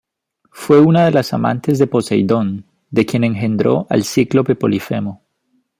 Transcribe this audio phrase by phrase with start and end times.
[0.49, 5.21] Fue una de las amantes de Poseidón, de quien engendró al cíclope Polifemo.